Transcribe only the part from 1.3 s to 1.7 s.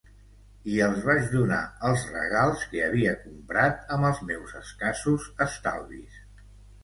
donar